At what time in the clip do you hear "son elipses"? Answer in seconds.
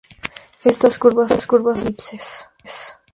1.77-2.47